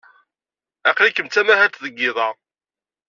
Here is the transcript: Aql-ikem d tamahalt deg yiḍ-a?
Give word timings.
Aql-ikem 0.89 1.27
d 1.27 1.31
tamahalt 1.31 1.81
deg 1.83 1.95
yiḍ-a? 1.99 2.29